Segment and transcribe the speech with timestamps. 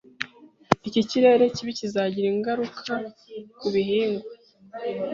[0.87, 2.93] Iki kirere kibi kizagira ingaruka
[3.59, 4.31] ku bihingwa.